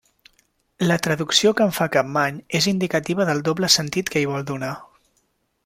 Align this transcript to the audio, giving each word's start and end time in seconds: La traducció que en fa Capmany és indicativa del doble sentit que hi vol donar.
La 0.91 0.95
traducció 1.07 1.51
que 1.59 1.67
en 1.69 1.75
fa 1.79 1.87
Capmany 1.97 2.39
és 2.61 2.69
indicativa 2.73 3.29
del 3.31 3.45
doble 3.51 3.71
sentit 3.77 4.11
que 4.15 4.25
hi 4.25 4.31
vol 4.35 4.49
donar. 4.55 4.75